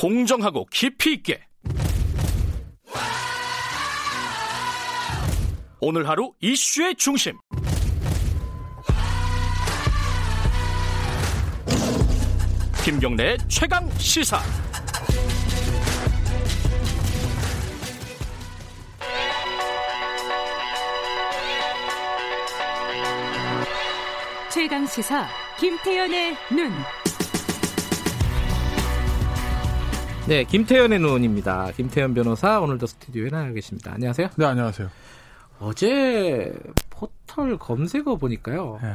공정하고 0.00 0.64
깊이 0.72 1.12
있게. 1.12 1.42
오늘 5.78 6.08
하루 6.08 6.32
이슈의 6.40 6.94
중심. 6.96 7.36
김경래의 12.82 13.36
최강 13.48 13.90
시사. 13.98 14.40
최강 24.50 24.86
시사 24.86 25.28
김태연의 25.58 26.36
눈. 26.56 26.72
네, 30.30 30.44
김태연의 30.44 31.00
눈입니다. 31.00 31.72
김태연 31.72 32.14
변호사 32.14 32.60
오늘도 32.60 32.86
스튜디오에 32.86 33.30
나와 33.30 33.50
계십니다. 33.50 33.94
안녕하세요. 33.94 34.28
네, 34.36 34.44
안녕하세요. 34.44 34.88
어제 35.58 36.52
포털 36.88 37.58
검색어 37.58 38.14
보니까요. 38.14 38.78
네, 38.80 38.94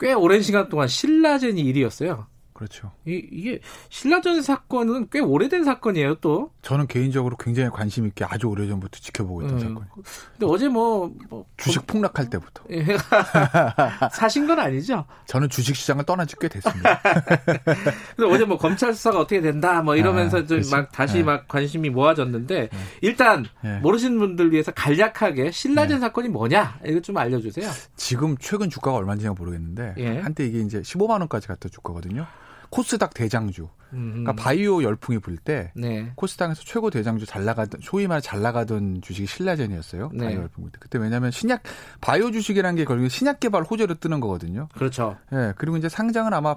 꽤 0.00 0.14
오랜 0.14 0.40
시간 0.40 0.70
동안 0.70 0.88
신라젠이 0.88 1.62
1위였어요. 1.62 2.24
그렇죠. 2.58 2.90
이, 3.06 3.24
이게 3.30 3.60
신라전 3.88 4.42
사건은 4.42 5.08
꽤 5.12 5.20
오래된 5.20 5.62
사건이에요, 5.64 6.16
또. 6.16 6.50
저는 6.62 6.88
개인적으로 6.88 7.36
굉장히 7.36 7.70
관심 7.70 8.06
있게 8.06 8.24
아주 8.24 8.48
오래전부터 8.48 8.98
지켜보고 8.98 9.42
있던 9.42 9.54
음. 9.54 9.60
사건이에요. 9.60 9.92
근데 10.32 10.46
어제 10.46 10.68
뭐, 10.68 11.12
뭐 11.30 11.44
주식 11.56 11.86
폭락할 11.86 12.28
때부터. 12.30 12.64
예, 12.72 12.84
사신 14.12 14.46
건 14.46 14.58
아니죠? 14.58 15.04
저는 15.26 15.48
주식 15.50 15.76
시장을 15.76 16.04
떠난 16.04 16.26
지 16.26 16.38
꽤 16.40 16.48
됐습니다. 16.48 17.00
근데 18.16 18.32
어제 18.34 18.44
뭐 18.44 18.56
검찰 18.58 18.94
수사가 18.94 19.18
어떻게 19.20 19.40
된다 19.40 19.82
뭐 19.82 19.96
이러면서 19.96 20.38
아, 20.38 20.44
좀 20.46 20.58
그치. 20.58 20.70
막 20.70 20.92
다시 20.92 21.18
네. 21.18 21.22
막 21.24 21.48
관심이 21.48 21.90
모아졌는데 21.90 22.70
일단 23.02 23.44
네. 23.62 23.78
모르시는 23.80 24.18
분들 24.18 24.52
위해서 24.52 24.70
간략하게 24.72 25.50
신라젠 25.50 26.00
사건이 26.00 26.28
뭐냐 26.28 26.78
이거 26.86 27.00
좀 27.00 27.16
알려 27.16 27.40
주세요. 27.40 27.68
지금 27.96 28.36
최근 28.38 28.70
주가가 28.70 28.96
얼마인지 28.96 29.28
모르겠는데 29.28 29.94
예. 29.98 30.18
한때 30.20 30.46
이게 30.46 30.60
이제 30.60 30.80
15만 30.80 31.18
원까지 31.20 31.48
갔던 31.48 31.70
주가거든요. 31.72 32.26
코스닥 32.70 33.14
대장주. 33.14 33.68
음, 33.94 34.10
그러니까 34.10 34.34
바이오 34.34 34.82
열풍이 34.82 35.18
불때 35.18 35.72
네. 35.74 36.12
코스닥에서 36.14 36.62
최고 36.64 36.90
대장주 36.90 37.24
잘 37.24 37.44
나가던 37.44 37.80
소위 37.82 38.06
말해 38.06 38.20
잘 38.20 38.42
나가던 38.42 39.00
주식이 39.02 39.26
신라젠이었어요. 39.26 40.10
네. 40.12 40.26
바이오 40.26 40.40
열풍 40.40 40.64
불 40.64 40.70
때. 40.72 40.78
그때 40.80 40.98
왜냐하면 40.98 41.30
신약 41.30 41.62
바이오 42.00 42.30
주식이라는 42.30 42.76
게 42.76 42.84
결국에 42.84 43.08
신약 43.08 43.40
개발 43.40 43.62
호재로 43.62 43.94
뜨는 43.94 44.20
거거든요. 44.20 44.68
그렇죠. 44.74 45.16
예, 45.32 45.54
그리고 45.56 45.76
이제 45.76 45.88
상장은 45.88 46.34
아마 46.34 46.50
어, 46.50 46.56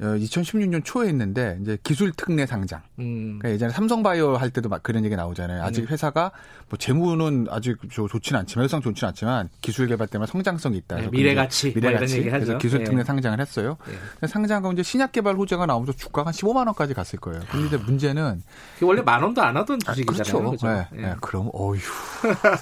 2016년 0.00 0.84
초에 0.84 1.08
했는데 1.08 1.58
이제 1.62 1.78
기술 1.82 2.12
특례 2.12 2.44
상장. 2.44 2.82
음. 2.98 3.38
그러니까 3.38 3.50
예전에 3.50 3.72
삼성바이오 3.72 4.36
할 4.36 4.50
때도 4.50 4.68
막 4.68 4.82
그런 4.82 5.04
얘기 5.06 5.16
나오잖아요. 5.16 5.62
아직 5.62 5.82
네. 5.82 5.86
회사가 5.92 6.32
뭐 6.68 6.76
재무는 6.78 7.46
아직 7.50 7.78
좋- 7.90 8.06
좋지는 8.08 8.40
않지만 8.40 8.64
효성 8.64 8.82
좋지는 8.82 9.08
않지만 9.08 9.48
기술 9.62 9.86
개발 9.86 10.06
때문에 10.06 10.30
성장성이 10.30 10.76
있다. 10.78 10.96
네, 10.96 11.08
미래 11.10 11.34
가치, 11.34 11.68
뭐 11.70 11.74
미래 11.80 11.94
가치. 11.98 12.22
그래서 12.22 12.58
기술 12.58 12.84
특례 12.84 13.00
예. 13.00 13.04
상장을 13.04 13.40
했어요. 13.40 13.78
예. 14.22 14.26
상장하고 14.26 14.72
이제 14.72 14.82
신약 14.82 15.12
개발 15.12 15.34
호재가 15.36 15.64
나오면서 15.64 15.92
주가가 15.94 16.28
한 16.28 16.34
15만 16.34 16.66
원까지 16.66 16.92
갔을 16.92 17.18
거예요. 17.18 17.40
근데 17.50 17.66
이제 17.68 17.76
문제는 17.78 18.42
그게 18.74 18.84
원래 18.86 19.00
만 19.00 19.22
원도 19.22 19.40
안 19.42 19.56
하던 19.56 19.78
아, 19.86 19.92
주식이잖아요. 19.94 20.44
그렇죠. 20.44 20.50
그죠? 20.50 20.68
예, 20.68 20.88
예, 21.10 21.14
그럼 21.22 21.48
어휴 21.54 21.78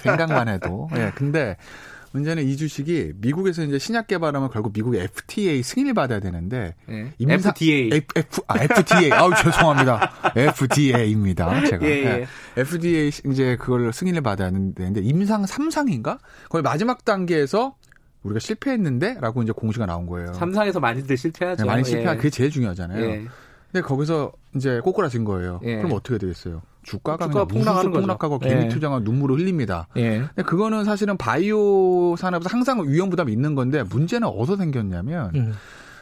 생각만 0.01 0.47
해도. 0.47 0.89
예, 0.95 1.11
근데 1.15 1.57
문제는 2.15 2.43
이 2.47 2.55
주식이 2.55 3.13
미국에서 3.17 3.61
이제 3.63 3.77
신약 3.77 4.07
개발하면 4.07 4.49
결국 4.49 4.71
미국의 4.73 5.01
FTA 5.03 5.61
승인을 5.61 5.93
받아야 5.93 6.21
되는데 6.21 6.73
예. 6.89 7.11
임상- 7.19 7.49
FDA. 7.49 7.89
F, 7.93 8.05
F, 8.15 8.41
아, 8.47 8.55
FDA. 8.63 9.11
아우, 9.11 9.31
죄송합니다. 9.35 10.13
FDA입니다. 10.35 11.65
제가. 11.65 11.85
예, 11.85 11.89
예. 11.89 12.03
네. 12.03 12.25
FDA 12.57 13.11
이제 13.25 13.57
그걸 13.59 13.91
승인을 13.91 14.21
받아야 14.21 14.47
하는데 14.47 15.01
임상 15.01 15.43
3상인가? 15.43 16.19
거의 16.49 16.61
마지막 16.61 17.03
단계에서 17.03 17.75
우리가 18.23 18.39
실패했는데? 18.39 19.17
라고 19.19 19.43
이제 19.43 19.51
공시가 19.51 19.85
나온 19.85 20.05
거예요. 20.07 20.33
삼상에서 20.33 20.79
많이들 20.79 21.17
실패하죠. 21.17 21.63
네, 21.63 21.67
많이 21.67 21.81
예. 21.81 21.83
실패한 21.83 22.17
그게 22.17 22.29
제일 22.29 22.49
중요하잖아요. 22.49 23.03
예. 23.03 23.25
근데 23.71 23.85
거기서 23.85 24.31
이제 24.55 24.79
꼬꾸라진 24.79 25.23
거예요. 25.25 25.59
예. 25.63 25.77
그럼 25.77 25.93
어떻게 25.93 26.17
되겠어요? 26.17 26.61
주가가 26.83 27.27
주가가 27.27 27.45
폭락하는 27.45 27.91
폭락하는 27.91 27.91
거죠. 27.91 28.01
폭락하고 28.01 28.39
예. 28.43 28.49
개미 28.49 28.69
투자가 28.69 28.99
눈물을 28.99 29.37
흘립니다. 29.37 29.87
예. 29.97 30.19
근데 30.19 30.43
그거는 30.43 30.83
사실은 30.85 31.17
바이오 31.17 32.15
산업에서 32.17 32.49
항상 32.49 32.87
위험 32.87 33.09
부담이 33.09 33.31
있는 33.31 33.55
건데 33.55 33.83
문제는 33.83 34.27
어디서 34.27 34.57
생겼냐면 34.57 35.31
음. 35.35 35.53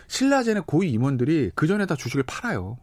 신라젠의 0.07 0.63
고위 0.67 0.91
임원들이 0.91 1.51
그 1.55 1.67
전에 1.67 1.85
다 1.85 1.95
주식을 1.95 2.23
팔아요. 2.23 2.77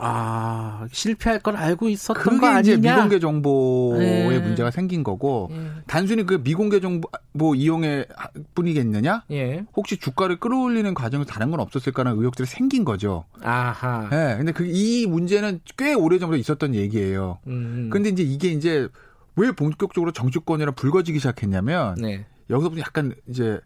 아 0.00 0.86
실패할 0.92 1.40
걸 1.40 1.56
알고 1.56 1.88
있었던 1.88 2.22
그게 2.22 2.38
거 2.38 2.60
이제 2.60 2.74
아니냐? 2.74 2.94
미공개 2.96 3.18
정보의 3.18 4.32
예. 4.34 4.38
문제가 4.38 4.70
생긴 4.70 5.02
거고 5.02 5.48
예. 5.52 5.70
단순히 5.86 6.24
그 6.24 6.40
미공개 6.42 6.80
정보 6.80 7.08
뭐 7.32 7.54
이용의 7.54 8.06
뿐이겠느냐? 8.54 9.24
예. 9.32 9.64
혹시 9.76 9.96
주가를 9.96 10.36
끌어올리는 10.38 10.92
과정에서 10.94 11.28
다른 11.28 11.50
건 11.50 11.60
없었을까라는 11.60 12.18
의혹들이 12.18 12.46
생긴 12.46 12.84
거죠. 12.84 13.24
아하. 13.42 14.08
예. 14.12 14.36
근데 14.38 14.52
그 14.52 14.68
이 14.68 15.06
문제는 15.06 15.60
꽤 15.76 15.94
오래 15.94 16.18
전부터 16.18 16.38
있었던 16.38 16.74
얘기예요. 16.74 17.38
음. 17.46 17.88
근데 17.92 18.10
이제 18.10 18.22
이게 18.22 18.48
이제 18.48 18.86
왜 19.34 19.50
본격적으로 19.50 20.12
정치권이랑 20.12 20.74
불거지기 20.74 21.18
시작했냐면 21.18 21.94
네. 21.96 22.24
여기서부터 22.50 22.80
약간 22.80 23.14
이제 23.28 23.60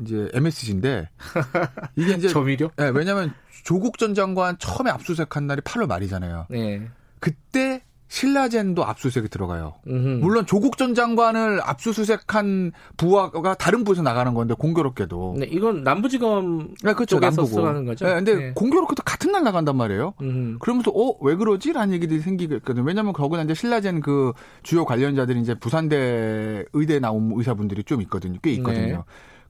이제 0.00 0.28
MSG인데 0.34 1.08
이게 1.96 2.12
이제 2.14 2.28
조미료? 2.28 2.70
예, 2.80 2.90
왜냐하면 2.94 3.32
조국 3.64 3.98
전 3.98 4.14
장관 4.14 4.56
처음에 4.58 4.90
압수수색한 4.90 5.46
날이 5.46 5.60
8월 5.62 5.86
말이잖아요. 5.86 6.46
네. 6.50 6.88
그때 7.20 7.82
신라젠도 8.08 8.84
압수수색이 8.84 9.28
들어가요. 9.30 9.74
음흠. 9.88 10.20
물론 10.24 10.46
조국 10.46 10.78
전 10.78 10.94
장관을 10.94 11.60
압수수색한 11.64 12.70
부하가 12.96 13.54
다른 13.54 13.82
부에서 13.82 14.02
나가는 14.02 14.32
건데 14.32 14.54
공교롭게도. 14.56 15.34
네, 15.40 15.46
이건 15.46 15.82
남부지검 15.82 16.74
네, 16.84 16.92
그렇죠. 16.94 17.16
쪽에서 17.16 17.26
남부고. 17.42 17.46
수사하는 17.48 17.84
거죠. 17.84 18.06
네, 18.06 18.14
근데 18.14 18.34
네. 18.36 18.52
공교롭게도 18.54 19.02
같은 19.02 19.32
날 19.32 19.42
나간단 19.42 19.76
말이에요. 19.76 20.14
음. 20.22 20.56
그러면서 20.60 20.92
어 20.94 21.16
왜 21.22 21.34
그러지? 21.34 21.72
라는 21.72 21.94
얘기들이 21.94 22.20
생기거든요. 22.20 22.84
왜냐하면 22.84 23.12
거기는 23.12 23.44
이제 23.44 23.54
신라젠 23.54 24.00
그 24.02 24.32
주요 24.62 24.84
관련자들이 24.84 25.40
이제 25.40 25.54
부산대 25.54 26.64
의대 26.74 27.00
나온 27.00 27.32
의사분들이 27.34 27.82
좀 27.82 28.00
있거든요. 28.02 28.38
꽤 28.40 28.52
있거든요. 28.52 28.86
네. 28.86 28.98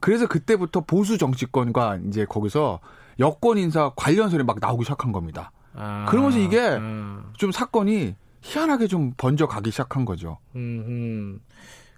그래서 0.01 0.27
그때부터 0.27 0.81
보수 0.83 1.19
정치권과 1.19 1.99
이제 2.09 2.25
거기서 2.25 2.81
여권 3.19 3.59
인사 3.59 3.91
관련 3.97 4.29
소리 4.29 4.43
막 4.45 4.59
나오기 4.61 4.85
시작한 4.85 5.13
겁니다. 5.13 5.51
아. 5.75 6.07
그러면서 6.09 6.39
이게 6.39 6.61
아. 6.81 7.23
좀 7.37 7.53
사건이 7.53 8.15
희한하게 8.43 8.87
좀 8.87 9.13
번져가기 9.17 9.71
시작한 9.71 10.05
거죠. 10.05 10.39
음, 10.55 10.85
음. 10.87 11.41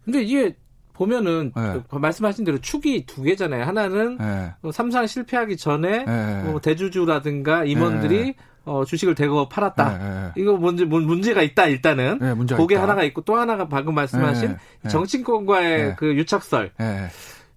근데 0.05 0.23
이게 0.23 0.57
보면은 0.95 1.53
네. 1.55 1.81
그 1.89 1.97
말씀하신 1.97 2.45
대로 2.45 2.59
축이 2.59 3.07
두 3.07 3.23
개잖아요. 3.23 3.65
하나는 3.65 4.19
예. 4.21 4.55
뭐 4.63 4.73
삼상 4.73 5.07
실패하기 5.07 5.57
전에 5.57 6.05
예. 6.09 6.43
뭐 6.51 6.61
대주주라든가 6.61 7.65
임원들이 7.65 8.17
네. 8.25 8.35
어, 8.65 8.85
주식을 8.85 9.15
대거 9.15 9.49
팔았다. 9.49 9.99
예, 10.01 10.25
예. 10.27 10.43
이거 10.43 10.55
문제 10.57 10.85
문- 10.85 11.07
문제가 11.07 11.43
있다 11.43 11.67
일단은. 11.67 12.19
예, 12.23 12.35
문제가 12.35 12.61
그게 12.61 12.75
있다. 12.75 12.83
하나가 12.83 13.03
있고 13.05 13.21
또 13.21 13.37
하나가 13.37 13.69
방금 13.69 13.95
말씀하신. 13.95 14.57
정치권과의 14.91 15.81
예. 15.81 15.95
그 15.97 16.15
유착설. 16.17 16.73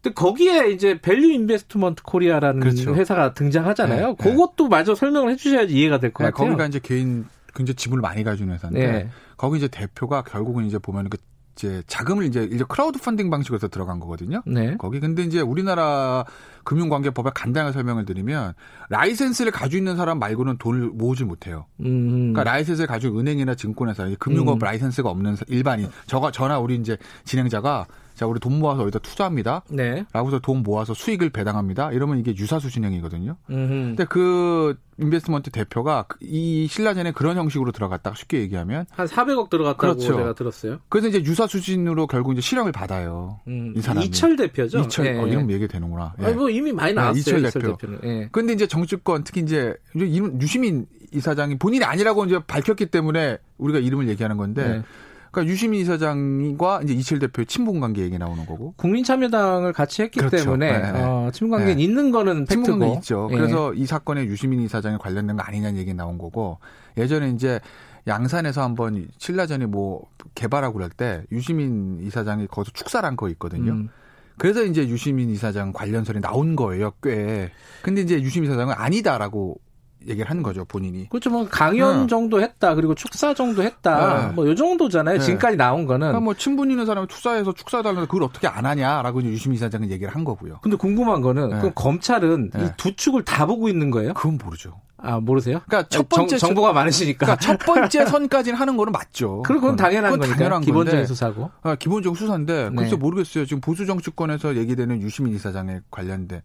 예. 0.01 0.09
근데 0.09 0.13
거기에 0.13 0.71
이제 0.71 0.99
Value 0.99 1.31
Investment 1.31 2.03
Korea라는 2.03 2.59
그렇죠. 2.59 2.95
회사가 2.95 3.33
등장하잖아요. 3.33 4.07
네, 4.07 4.15
그것도 4.17 4.67
마저 4.67 4.95
설명을 4.95 5.31
해주셔야지 5.33 5.73
이해가 5.73 5.99
될것 5.99 6.25
네, 6.25 6.31
같아요. 6.31 6.47
거기가 6.49 6.65
이제 6.67 6.79
개인 6.81 7.25
굉장히 7.53 7.75
지분을 7.75 8.01
많이 8.01 8.23
가지는 8.23 8.53
회사인데 8.55 8.91
네. 8.91 9.09
거기 9.37 9.57
이제 9.57 9.67
대표가 9.67 10.23
결국은 10.23 10.65
이제 10.65 10.79
보면 10.79 11.09
그 11.09 11.17
이제 11.57 11.83
자금을 11.85 12.23
이제 12.25 12.47
이제 12.51 12.63
crowd 12.67 12.97
funding 12.99 13.29
방식으로 13.29 13.57
해서 13.57 13.67
들어간 13.67 13.99
거거든요. 13.99 14.41
네. 14.47 14.77
거기 14.77 14.99
근데 15.01 15.21
이제 15.23 15.41
우리나라 15.41 16.23
금융관계법에 16.63 17.31
간단하게 17.35 17.73
설명을 17.73 18.05
드리면 18.05 18.53
라이센스를 18.89 19.51
가지고 19.51 19.77
있는 19.79 19.97
사람 19.97 20.17
말고는 20.17 20.57
돈을 20.57 20.89
모으지 20.93 21.25
못해요. 21.25 21.65
음. 21.81 22.31
그러니까 22.33 22.45
라이센스를 22.45 22.87
가지고 22.87 23.19
은행이나 23.19 23.55
증권회사, 23.55 24.09
금융업 24.17 24.55
음. 24.55 24.59
라이센스가 24.59 25.09
없는 25.09 25.35
사- 25.35 25.45
일반인, 25.49 25.89
저가 26.07 26.31
저나 26.31 26.57
우리 26.59 26.75
이제 26.75 26.97
진행자가 27.25 27.85
자 28.15 28.25
우리 28.27 28.39
돈 28.39 28.59
모아서 28.59 28.83
어디다 28.83 28.99
투자합니다. 28.99 29.63
네. 29.69 30.05
라고 30.13 30.27
해서 30.27 30.39
돈 30.39 30.63
모아서 30.63 30.93
수익을 30.93 31.29
배당합니다. 31.31 31.91
이러면 31.91 32.19
이게 32.19 32.35
유사수신행위거든요. 32.35 33.35
음. 33.49 33.67
근데 33.95 34.05
그 34.05 34.77
Investment 34.99 35.49
대표가 35.49 36.05
그- 36.07 36.17
이 36.21 36.67
신라젠에 36.67 37.11
그런 37.13 37.37
형식으로 37.37 37.71
들어갔다 37.71 38.13
쉽게 38.15 38.39
얘기하면 38.41 38.85
한 38.91 39.07
400억 39.07 39.49
들어갔다고 39.49 39.77
그렇죠. 39.77 40.01
제가 40.15 40.33
들었어요. 40.33 40.77
그래서 40.89 41.07
이제 41.07 41.23
유사수신으로 41.23 42.05
결국 42.07 42.33
이제 42.33 42.41
실형을 42.41 42.71
받아요. 42.71 43.39
음. 43.47 43.73
이 43.75 43.81
사람이. 43.81 44.05
이철 44.05 44.35
대표죠. 44.35 44.79
이철 44.81 45.05
예. 45.07 45.17
어, 45.17 45.25
이름 45.25 45.49
얘기 45.51 45.67
되는구나. 45.67 46.13
예. 46.21 46.25
아니, 46.25 46.35
뭐 46.35 46.49
이미 46.49 46.71
많이 46.71 46.93
나왔어요. 46.93 47.13
네, 47.13 47.19
이철 47.19 47.39
이철, 47.39 47.61
대표. 47.61 47.77
대표는. 47.77 47.99
예. 48.03 48.29
근데 48.31 48.53
이제 48.53 48.67
정치권 48.67 49.23
특히 49.23 49.41
이제 49.41 49.73
유시민 49.95 50.85
이사장이 51.13 51.57
본인이 51.57 51.83
아니라고 51.83 52.25
이제 52.25 52.39
밝혔기 52.45 52.85
때문에 52.87 53.37
우리가 53.57 53.79
이름을 53.79 54.07
얘기하는 54.09 54.37
건데 54.37 54.67
네. 54.77 54.83
그러니까 55.31 55.51
유시민 55.51 55.79
이사장과 55.81 56.81
이제 56.83 56.93
이철 56.93 57.19
대표의 57.19 57.45
친분 57.45 57.79
관계 57.79 58.01
얘기 58.01 58.17
나오는 58.17 58.45
거고. 58.45 58.73
국민참여당을 58.77 59.73
같이 59.73 60.01
했기 60.01 60.19
그렇죠. 60.19 60.37
때문에 60.37 60.71
네, 60.79 60.91
네. 60.91 61.01
어, 61.03 61.29
친분 61.33 61.57
관계는 61.57 61.77
네. 61.77 61.83
있는 61.83 62.11
거는 62.11 62.45
팩트고. 62.45 62.79
관계 62.79 62.93
있죠. 62.97 63.29
예. 63.31 63.35
그래서 63.35 63.73
이 63.73 63.85
사건에 63.85 64.25
유시민 64.25 64.61
이사장이 64.61 64.97
관련된 64.97 65.37
거 65.37 65.43
아니냐는 65.43 65.79
얘기 65.79 65.93
나온 65.93 66.17
거고 66.17 66.59
예전에 66.97 67.29
이제 67.29 67.59
양산에서 68.07 68.61
한번 68.61 69.07
신라전이 69.19 69.67
뭐 69.67 70.01
개발하고 70.35 70.73
그럴 70.73 70.89
때 70.89 71.23
유시민 71.31 71.99
이사장이 72.01 72.47
거기서 72.47 72.71
축사를 72.73 73.05
한 73.07 73.15
거 73.15 73.29
있거든요. 73.29 73.71
음. 73.73 73.89
그래서 74.37 74.63
이제 74.63 74.87
유시민 74.87 75.29
이사장 75.29 75.71
관련설이 75.71 76.19
나온 76.19 76.55
거예요, 76.55 76.93
꽤. 77.03 77.51
근데 77.83 78.01
이제 78.01 78.19
유시민 78.19 78.49
이사장은 78.49 78.73
아니다라고 78.75 79.59
얘기를 80.07 80.29
한 80.29 80.41
거죠, 80.41 80.65
본인이. 80.65 81.07
그렇죠. 81.09 81.29
뭐 81.29 81.47
강연 81.49 82.01
네. 82.01 82.07
정도 82.07 82.41
했다. 82.41 82.75
그리고 82.75 82.95
축사 82.95 83.33
정도 83.33 83.63
했다. 83.63 84.27
네. 84.27 84.33
뭐요 84.33 84.55
정도잖아요. 84.55 85.19
네. 85.19 85.23
지금까지 85.23 85.57
나온 85.57 85.85
거는. 85.85 86.07
그러니까 86.07 86.19
뭐 86.19 86.33
친분 86.33 86.71
있는 86.71 86.85
사람이 86.85 87.07
투사해서 87.07 87.53
축사해달라는데 87.53 88.07
그걸 88.07 88.23
어떻게 88.23 88.47
안 88.47 88.65
하냐라고 88.65 89.21
이제 89.21 89.29
유시민 89.29 89.55
이사장은 89.55 89.91
얘기를 89.91 90.13
한 90.13 90.23
거고요. 90.23 90.59
근데 90.61 90.77
궁금한 90.77 91.21
거는 91.21 91.49
네. 91.49 91.57
그럼 91.57 91.71
검찰은 91.75 92.51
네. 92.53 92.65
이두 92.65 92.95
축을 92.95 93.23
다 93.23 93.45
보고 93.45 93.69
있는 93.69 93.91
거예요? 93.91 94.13
그건 94.13 94.37
모르죠. 94.43 94.79
아 95.03 95.19
모르세요? 95.19 95.61
그러니까 95.65 95.89
첫 95.89 96.07
번째 96.07 96.37
정, 96.37 96.53
보가 96.53 96.73
많으시니까. 96.73 97.25
그러니까 97.25 97.39
첫 97.39 97.57
번째 97.59 98.05
선까지는 98.05 98.57
하는 98.57 98.77
거는 98.77 98.91
맞죠. 98.91 99.41
그럼 99.45 99.61
그건 99.61 99.75
당연한 99.75 100.11
그건 100.11 100.19
거니까. 100.19 100.37
당연한 100.37 100.61
기본적인 100.61 100.99
건데. 100.99 101.07
수사고. 101.07 101.49
아, 101.63 101.75
기본적 101.75 102.15
수사인데 102.15 102.69
네. 102.69 102.75
글쎄 102.75 102.95
모르겠어요. 102.95 103.45
지금 103.45 103.61
보수 103.61 103.85
정치권에서 103.85 104.55
얘기되는 104.57 105.01
유시민 105.01 105.33
이사장에 105.33 105.81
관련된 105.89 106.41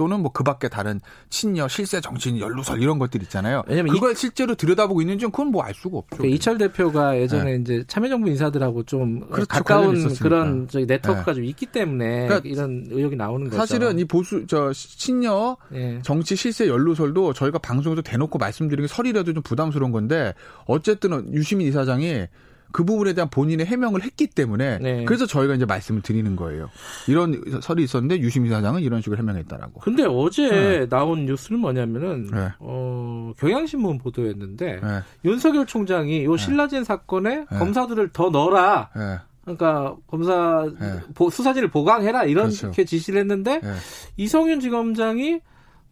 또는 0.00 0.22
뭐 0.22 0.32
그밖에 0.32 0.70
다른 0.70 0.98
친여 1.28 1.68
실세 1.68 2.00
정치인 2.00 2.38
연루설 2.38 2.80
이런 2.80 2.98
것들 2.98 3.22
있잖아요. 3.24 3.62
왜냐면 3.66 3.92
그걸 3.92 4.16
실제로 4.16 4.54
들여다보고 4.54 5.02
있는지 5.02 5.26
는 5.26 5.30
그건 5.30 5.48
뭐 5.48 5.60
알 5.62 5.74
수가 5.74 5.98
없죠. 5.98 6.16
그 6.16 6.26
이철 6.26 6.56
대표가 6.56 7.18
예전에 7.18 7.56
이제 7.56 7.84
참여정부 7.86 8.30
인사들하고 8.30 8.84
좀 8.84 9.20
네. 9.20 9.26
그렇죠. 9.26 9.46
가까운. 9.46 10.14
그런 10.14 10.68
저희 10.68 10.86
네트워크가 10.86 11.32
네. 11.32 11.34
좀 11.34 11.44
있기 11.44 11.66
때문에 11.66 12.28
그러니까 12.28 12.48
이런 12.48 12.86
의혹이 12.88 13.16
나오는 13.16 13.44
거죠. 13.44 13.58
사실은 13.58 13.98
이 13.98 14.06
보수 14.06 14.46
저 14.46 14.72
친여 14.72 15.58
예. 15.74 15.98
정치 16.02 16.34
실세 16.34 16.66
연루설도 16.66 17.34
저희가 17.34 17.58
방송에서 17.58 17.99
대놓고 18.02 18.38
말씀드리는 18.38 18.86
게 18.86 18.92
설이라도 18.92 19.32
좀 19.34 19.42
부담스러운 19.42 19.92
건데 19.92 20.34
어쨌든 20.66 21.32
유시민 21.32 21.66
이사장이 21.68 22.26
그 22.72 22.84
부분에 22.84 23.14
대한 23.14 23.28
본인의 23.30 23.66
해명을 23.66 24.04
했기 24.04 24.28
때문에 24.28 24.78
네. 24.78 25.04
그래서 25.04 25.26
저희가 25.26 25.54
이제 25.54 25.64
말씀을 25.64 26.02
드리는 26.02 26.36
거예요. 26.36 26.70
이런 27.08 27.42
설이 27.62 27.82
있었는데 27.82 28.20
유시민 28.20 28.48
이사장은 28.52 28.82
이런 28.82 29.00
식으로 29.02 29.18
해명했다라고. 29.18 29.80
근데 29.80 30.04
어제 30.06 30.86
나온 30.88 31.26
뉴스는 31.26 31.58
뭐냐면은 31.58 32.28
네. 32.32 32.48
어, 32.60 33.32
경향신문 33.38 33.98
보도였는데 33.98 34.80
예. 34.84 35.02
윤석열 35.28 35.66
총장이 35.66 36.24
요 36.24 36.36
신라젠 36.36 36.84
사건에 36.84 37.38
네. 37.50 37.58
검사들을 37.58 38.10
더 38.12 38.30
넣어라. 38.30 38.90
예. 38.96 39.18
그러니까 39.42 39.96
검사 40.06 40.68
네. 40.78 41.00
보- 41.14 41.28
수사진을 41.28 41.70
보강해라 41.72 42.22
이렇게 42.24 42.56
그렇죠. 42.56 42.84
지시를 42.84 43.18
했는데 43.22 43.60
예. 43.64 43.72
이성윤 44.16 44.60
지검장이 44.60 45.40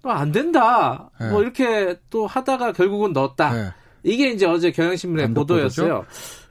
또 0.02 0.10
안 0.10 0.32
된다. 0.32 1.10
네. 1.20 1.30
뭐 1.30 1.42
이렇게 1.42 1.96
또 2.10 2.26
하다가 2.26 2.72
결국은 2.72 3.12
넣었다. 3.12 3.56
예. 3.58 3.72
이게 4.04 4.30
이제 4.30 4.46
어제 4.46 4.70
경향신문의 4.70 5.34
보도였어요. 5.34 6.04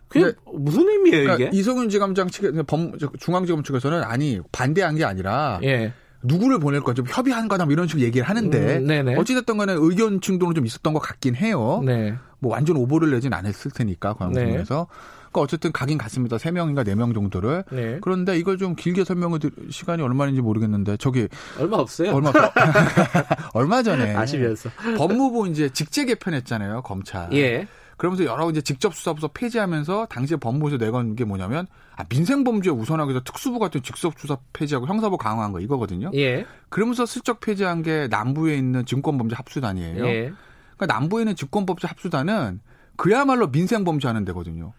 그게 0.07 0.33
무슨 0.53 0.87
의미예요, 0.87 1.23
그러니까 1.23 1.47
이게? 1.49 1.57
이성윤 1.57 1.89
지검장 1.89 2.29
측에 2.29 2.61
범 2.63 2.97
저, 2.97 3.09
중앙지검 3.19 3.63
측에서는 3.63 4.03
아니 4.03 4.39
반대한 4.51 4.95
게 4.95 5.03
아니라 5.03 5.59
예. 5.63 5.93
누구를 6.23 6.59
보낼 6.59 6.81
건지 6.81 7.03
협의한 7.07 7.47
거다 7.47 7.65
뭐 7.65 7.73
이런 7.73 7.87
식으로 7.87 8.03
얘기를 8.05 8.27
하는데 8.27 8.77
음. 8.77 9.17
어찌됐든 9.17 9.57
간에 9.57 9.73
의견 9.75 10.19
충돌은 10.21 10.55
좀 10.55 10.65
있었던 10.65 10.93
것 10.93 10.99
같긴 10.99 11.35
해요. 11.35 11.81
네. 11.85 12.13
뭐 12.39 12.51
완전 12.53 12.77
오보를 12.77 13.11
내진 13.11 13.33
않았을 13.33 13.71
테니까 13.71 14.13
광화문에서. 14.13 14.87
그러니까 15.31 15.41
어쨌든 15.41 15.71
가긴 15.71 15.97
갔습니다. 15.97 16.37
세 16.37 16.51
명인가 16.51 16.83
네명 16.83 17.13
정도를. 17.13 17.63
네. 17.71 17.99
그런데 18.01 18.37
이걸 18.37 18.57
좀 18.57 18.75
길게 18.75 19.03
설명을 19.03 19.39
드릴 19.39 19.71
시간이 19.71 20.01
얼마인지 20.01 20.41
모르겠는데 20.41 20.97
저기 20.97 21.27
얼마 21.59 21.77
없어요. 21.77 22.13
얼마 22.13 22.31
얼마 23.53 23.83
전에 23.83 24.15
아시면서. 24.15 24.69
법무부 24.97 25.47
이제 25.49 25.69
직제 25.69 26.05
개편했잖아요 26.05 26.81
검찰. 26.81 27.31
예. 27.33 27.67
그러면서 27.97 28.25
여러 28.25 28.49
이제 28.51 28.61
직접 28.61 28.93
수사부서 28.93 29.29
폐지하면서 29.29 30.05
당시에 30.05 30.37
법무부에서 30.37 30.77
내건 30.77 31.15
게 31.15 31.25
뭐냐면 31.25 31.65
아, 31.95 32.03
민생 32.03 32.43
범죄 32.43 32.69
우선하기 32.69 33.09
위해서 33.09 33.23
특수부 33.23 33.57
같은 33.57 33.81
직접 33.81 34.13
수사 34.19 34.37
폐지하고 34.53 34.85
형사부 34.85 35.17
강화한 35.17 35.51
거 35.51 35.59
이거거든요. 35.59 36.11
예. 36.13 36.45
그러면서 36.69 37.07
슬쩍 37.07 37.39
폐지한 37.39 37.81
게 37.81 38.07
남부에 38.07 38.55
있는 38.55 38.85
증권범죄 38.85 39.35
합수단이에요. 39.35 40.05
예. 40.05 40.31
그러니까 40.77 40.99
남부에 40.99 41.23
있는 41.23 41.35
증권범죄 41.35 41.87
합수단은 41.87 42.61
그야말로 42.97 43.49
민생 43.49 43.83
범죄하는 43.83 44.25
데거든요. 44.25 44.73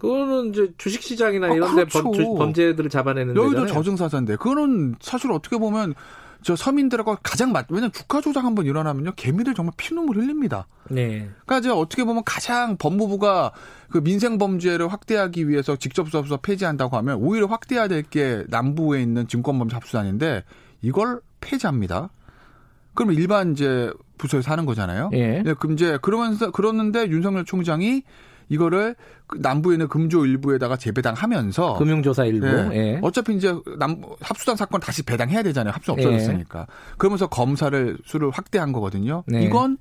그거는 0.00 0.50
이제 0.50 0.72
주식 0.78 1.02
시장이나 1.02 1.48
아, 1.48 1.50
이런 1.50 1.76
데 1.76 1.84
그렇죠. 1.84 2.02
범, 2.02 2.12
주- 2.12 2.34
범죄들을 2.34 2.90
잡아내는 2.90 3.36
여의도 3.36 3.50
데잖아요. 3.62 3.72
저승사자인데 3.74 4.36
그거는 4.36 4.96
사실 5.00 5.30
어떻게 5.30 5.56
보면 5.58 5.94
저 6.42 6.56
서민들하고 6.56 7.18
가장 7.22 7.52
맞 7.52 7.66
왜냐면 7.68 7.92
주가 7.92 8.22
조작 8.22 8.44
한번 8.44 8.64
일어나면요 8.64 9.12
개미들 9.14 9.52
정말 9.54 9.74
피눈물 9.76 10.16
흘립니다. 10.16 10.66
네. 10.88 11.28
그러니까 11.44 11.58
이제 11.58 11.68
어떻게 11.68 12.02
보면 12.04 12.22
가장 12.24 12.78
법무부가 12.78 13.52
그 13.90 14.02
민생 14.02 14.38
범죄를 14.38 14.88
확대하기 14.88 15.48
위해서 15.50 15.76
직접 15.76 16.06
수사부서 16.06 16.38
폐지한다고 16.38 16.96
하면 16.96 17.16
오히려 17.18 17.46
확대해야 17.46 17.88
될 17.88 18.02
게 18.08 18.44
남부에 18.48 19.02
있는 19.02 19.28
증권범죄 19.28 19.74
합수단인데 19.74 20.44
이걸 20.80 21.20
폐지합니다. 21.42 22.08
그러면 22.94 23.16
일반 23.16 23.52
이제 23.52 23.92
부서에서 24.16 24.50
하는 24.50 24.64
거잖아요. 24.64 25.10
예. 25.12 25.42
네, 25.42 25.54
그럼 25.54 25.74
이제 25.74 25.98
그러면서 26.00 26.50
그러는데 26.50 27.06
윤석열 27.08 27.44
총장이 27.44 28.02
이거를 28.50 28.96
그 29.26 29.38
남부에 29.40 29.76
있는 29.76 29.88
금조 29.88 30.26
일부에다가 30.26 30.76
재배당하면서 30.76 31.78
금융조사 31.78 32.26
일부. 32.26 32.46
예. 32.46 32.70
예. 32.72 32.98
어차피 33.00 33.34
이제 33.34 33.54
남 33.78 34.02
합수단 34.20 34.56
사건 34.56 34.80
다시 34.80 35.02
배당해야 35.02 35.42
되잖아요. 35.42 35.72
합수 35.72 35.94
예. 35.96 36.04
없어졌으니까. 36.04 36.66
그러면서 36.98 37.28
검사를 37.28 37.96
수를 38.04 38.30
확대한 38.30 38.72
거거든요. 38.72 39.22
네. 39.26 39.44
이건 39.44 39.78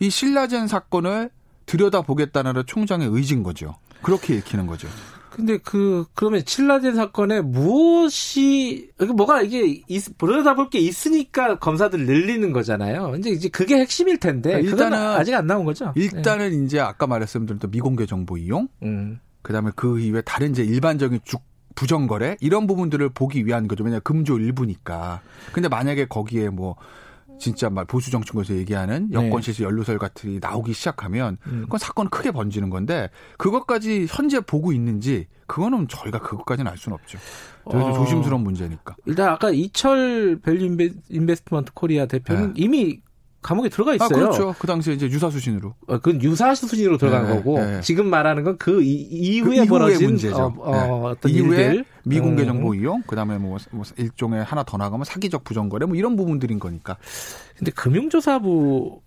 이 0.00 0.10
신라젠 0.10 0.66
사건을 0.66 1.30
들여다 1.66 2.02
보겠다는 2.02 2.64
총장의 2.66 3.08
의지인 3.08 3.42
거죠. 3.42 3.76
그렇게 4.02 4.34
읽히는 4.34 4.66
거죠. 4.66 4.88
근데 5.30 5.58
그 5.58 6.04
그러면 6.14 6.44
칠라젠 6.44 6.94
사건에 6.94 7.40
무엇이 7.40 8.90
뭐가 9.14 9.42
이게 9.42 9.82
있, 9.88 10.18
들여다볼 10.18 10.70
게 10.70 10.78
있으니까 10.78 11.58
검사들 11.58 12.06
늘리는 12.06 12.52
거잖아요. 12.52 13.14
이제 13.18 13.30
이제 13.30 13.48
그게 13.48 13.76
핵심일 13.78 14.18
텐데 14.18 14.60
그러니까 14.62 14.76
일단은- 14.88 15.18
아직 15.18 15.34
안 15.34 15.46
나온 15.46 15.64
거죠. 15.64 15.92
일단은 15.96 16.64
이제 16.64 16.80
아까 16.80 17.06
말씀드린 17.06 17.58
또 17.58 17.68
미공개 17.68 18.06
정보 18.06 18.36
이용, 18.36 18.68
예. 18.82 18.86
음. 18.86 19.20
그다음에 19.42 19.70
그 19.76 20.00
이외 20.00 20.20
다른 20.22 20.50
이제 20.50 20.62
일반적인 20.64 21.20
주 21.24 21.36
부정거래 21.74 22.36
이런 22.40 22.66
부분들을 22.66 23.10
보기 23.10 23.46
위한 23.46 23.68
거죠. 23.68 23.84
왜냐 23.84 24.00
금조 24.00 24.38
일부니까. 24.40 25.20
근데 25.52 25.68
만약에 25.68 26.06
거기에 26.06 26.48
뭐 26.48 26.74
진짜 27.38 27.70
말 27.70 27.84
보수 27.84 28.10
정치권에서 28.10 28.54
얘기하는 28.56 29.12
여권 29.12 29.30
네. 29.30 29.40
실세 29.42 29.62
연루설 29.62 29.98
같은 29.98 30.34
게 30.34 30.38
나오기 30.40 30.72
시작하면 30.72 31.38
음. 31.46 31.62
그건 31.62 31.78
사건은 31.78 32.10
크게 32.10 32.30
번지는 32.30 32.70
건데 32.70 33.10
그것까지 33.36 34.06
현재 34.08 34.40
보고 34.40 34.72
있는지 34.72 35.26
그거는 35.46 35.88
저희가 35.88 36.18
그것까지는 36.20 36.70
알 36.70 36.76
수는 36.76 36.94
없죠. 36.94 37.18
그래서 37.68 37.88
어. 37.88 37.92
조심스러운 37.94 38.42
문제니까. 38.42 38.96
일단 39.06 39.28
아까 39.28 39.50
이철 39.50 40.40
Value 40.42 40.64
Inve, 40.64 40.90
Investment 41.08 41.72
Korea 41.72 42.06
대표는 42.06 42.54
이미 42.56 43.00
감옥에 43.40 43.68
들어가 43.68 43.94
있어요. 43.94 44.08
네. 44.08 44.14
아 44.16 44.18
그렇죠. 44.18 44.54
그 44.58 44.66
당시에 44.66 44.94
이제 44.94 45.06
유사수신으로. 45.06 45.74
어, 45.86 45.98
그건 45.98 46.22
유사 46.22 46.54
수순위로 46.54 46.98
들어간 46.98 47.26
네, 47.26 47.36
거고 47.36 47.58
네. 47.58 47.80
지금 47.80 48.06
말하는 48.06 48.44
건 48.44 48.58
그 48.58 48.82
이후에 48.82 49.60
그 49.60 49.66
벌어진 49.66 50.08
문제죠. 50.08 50.36
어, 50.36 50.54
어, 50.58 50.72
네. 50.72 50.88
어떤 51.10 51.30
이후에 51.30 51.64
일들 51.66 51.84
미공개 52.04 52.42
음. 52.42 52.46
정보 52.46 52.74
이용, 52.74 53.02
그다음에 53.02 53.38
뭐, 53.38 53.58
뭐 53.70 53.84
일종의 53.96 54.42
하나 54.42 54.64
더 54.64 54.76
나가면 54.76 55.04
사기적 55.04 55.44
부정거래 55.44 55.86
뭐 55.86 55.94
이런 55.94 56.16
부분들인 56.16 56.58
거니까. 56.58 56.96
근데 57.56 57.70
금융조사부가 57.70 58.98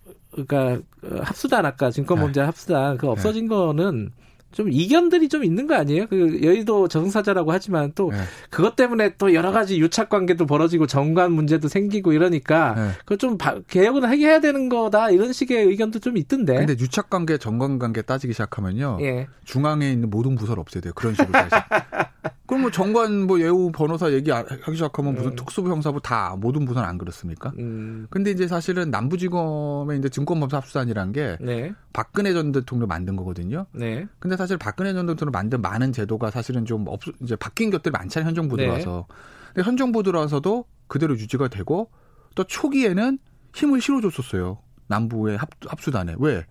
어, 0.56 1.16
합수단 1.20 1.66
아까 1.66 1.90
증권범죄 1.90 2.40
네. 2.40 2.46
합수단 2.46 2.96
그 2.96 3.08
없어진 3.08 3.46
거는 3.48 4.10
좀 4.52 4.70
이견들이 4.70 5.28
좀 5.28 5.44
있는 5.44 5.66
거 5.66 5.74
아니에요? 5.74 6.06
그 6.08 6.40
여의도 6.42 6.88
저승사자라고 6.88 7.52
하지만 7.52 7.92
또 7.94 8.10
네. 8.10 8.18
그것 8.50 8.76
때문에 8.76 9.16
또 9.18 9.34
여러 9.34 9.50
가지 9.50 9.80
유착 9.80 10.08
관계도 10.08 10.46
벌어지고 10.46 10.86
정관 10.86 11.32
문제도 11.32 11.66
생기고 11.68 12.12
이러니까 12.12 12.74
네. 12.74 12.88
그거 13.00 13.16
좀 13.16 13.38
바- 13.38 13.58
개혁은 13.68 14.04
하게 14.04 14.26
해야 14.26 14.40
되는 14.40 14.68
거다 14.68 15.10
이런 15.10 15.32
식의 15.32 15.64
의견도 15.66 15.98
좀 15.98 16.16
있던데. 16.16 16.54
근데 16.54 16.72
유착 16.74 17.10
관계, 17.10 17.38
정관 17.38 17.78
관계 17.78 18.02
따지기 18.02 18.32
시작하면요. 18.34 18.98
예. 19.02 19.26
중앙에 19.44 19.90
있는 19.90 20.10
모든 20.10 20.36
부서를 20.36 20.60
없애야 20.60 20.82
돼요. 20.82 20.92
그런 20.94 21.14
식으로. 21.14 21.32
그럼 22.52 22.60
뭐 22.60 22.70
정관 22.70 23.26
뭐 23.26 23.40
예우 23.40 23.72
변호사 23.72 24.12
얘기하기 24.12 24.74
시작하면 24.74 25.14
무슨 25.14 25.30
음. 25.30 25.36
특수부 25.36 25.70
형사부 25.70 26.02
다 26.02 26.36
모든 26.38 26.66
부서는 26.66 26.86
안 26.86 26.98
그렇습니까? 26.98 27.50
음. 27.58 28.06
근데 28.10 28.30
이제 28.30 28.46
사실은 28.46 28.90
남부지검의 28.90 29.98
이제 29.98 30.10
증권범죄 30.10 30.56
합수단이란 30.56 31.12
게 31.12 31.38
네. 31.40 31.72
박근혜 31.94 32.34
전 32.34 32.52
대통령 32.52 32.88
만든 32.88 33.16
거거든요. 33.16 33.64
네. 33.72 34.06
근데 34.18 34.36
사실 34.36 34.58
박근혜 34.58 34.92
전 34.92 35.06
대통령 35.06 35.32
만든 35.32 35.62
많은 35.62 35.94
제도가 35.94 36.30
사실은 36.30 36.66
좀 36.66 36.84
없, 36.88 37.00
이제 37.22 37.36
바뀐 37.36 37.70
것들이 37.70 37.90
많잖아요. 37.90 38.28
현 38.28 38.34
정부 38.34 38.56
네. 38.56 38.64
들어와서. 38.64 39.06
근데 39.54 39.66
현 39.66 39.78
정부 39.78 40.02
들어와서도 40.02 40.66
그대로 40.88 41.14
유지가 41.14 41.48
되고 41.48 41.90
또 42.34 42.44
초기에는 42.44 43.18
힘을 43.54 43.80
실어줬었어요. 43.80 44.58
남부의 44.88 45.38
합, 45.38 45.48
합수단에. 45.66 46.16
왜? 46.18 46.44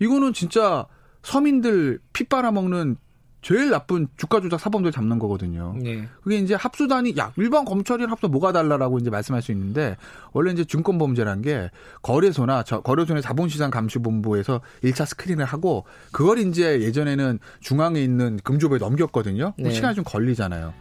이거는 0.00 0.32
진짜 0.32 0.86
서민들 1.22 2.00
피 2.14 2.24
빨아먹는 2.24 2.96
제일 3.44 3.68
나쁜 3.68 4.08
주가 4.16 4.40
조작 4.40 4.58
사범들 4.58 4.90
잡는 4.90 5.18
거거든요. 5.18 5.74
예. 5.84 6.08
그게 6.22 6.38
이제 6.38 6.54
합수단이 6.54 7.14
야 7.18 7.30
일반 7.36 7.66
검찰이랑 7.66 8.10
합수 8.10 8.26
뭐가 8.28 8.52
달라라고 8.52 8.98
이제 8.98 9.10
말씀할 9.10 9.42
수 9.42 9.52
있는데 9.52 9.98
원래 10.32 10.50
이제 10.50 10.64
증권 10.64 10.96
범죄란 10.96 11.42
게 11.42 11.70
거래소나 12.00 12.62
저 12.62 12.80
거래소의 12.80 13.20
자본시장 13.20 13.70
감시본부에서 13.70 14.62
1차 14.82 15.04
스크린을 15.04 15.44
하고 15.44 15.84
그걸 16.10 16.38
이제 16.38 16.80
예전에는 16.80 17.38
중앙에 17.60 18.02
있는 18.02 18.40
금조부에 18.42 18.78
넘겼거든요. 18.78 19.52
네. 19.58 19.70
시간이 19.70 19.94
좀 19.94 20.04
걸리잖아요. 20.04 20.72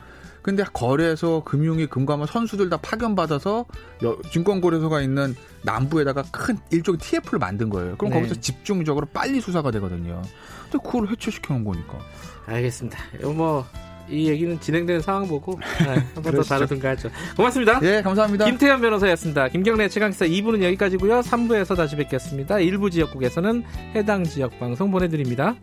근데 0.44 0.64
거래소, 0.74 1.42
금융위, 1.46 1.88
금감원 1.88 2.28
선수들 2.28 2.70
다 2.70 2.78
파견받아서 2.78 3.66
여- 4.04 4.18
증권거래소가 4.32 5.02
있는 5.02 5.36
남부에다가 5.64 6.24
큰 6.32 6.58
일종의 6.70 7.00
TF를 7.00 7.40
만든 7.40 7.70
거예요. 7.70 7.96
그럼 7.98 8.12
네. 8.14 8.20
거기서 8.20 8.40
집중적으로 8.42 9.08
빨리 9.14 9.40
수사가 9.42 9.72
되거든요. 9.72 10.22
근데 10.70 10.86
그걸 10.86 11.08
해체시켜 11.08 11.54
놓은 11.54 11.64
거니까. 11.64 11.98
알겠습니다. 12.46 13.00
뭐, 13.36 13.66
이 14.10 14.28
얘기는 14.28 14.60
진행되는 14.60 15.00
상황 15.00 15.26
보고, 15.30 15.58
네, 15.80 16.04
한번 16.14 16.36
더. 16.36 16.42
다루든가 16.44 16.90
하죠. 16.90 17.10
고맙습니다. 17.38 17.80
예, 17.84 18.02
감사합니다. 18.02 18.44
김태현 18.44 18.82
변호사였습니다. 18.82 19.48
김경래 19.48 19.88
최강기사 19.88 20.26
2부는 20.26 20.62
여기까지고요 20.62 21.22
3부에서 21.22 21.78
다시 21.78 21.96
뵙겠습니다. 21.96 22.60
일부 22.60 22.90
지역국에서는 22.90 23.64
해당 23.96 24.26
지역 24.26 24.60
방송 24.60 24.92
보내드립니다. 24.92 25.56